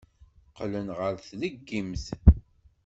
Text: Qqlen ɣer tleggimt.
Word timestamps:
Qqlen 0.49 0.87
ɣer 0.97 1.13
tleggimt. 1.27 2.05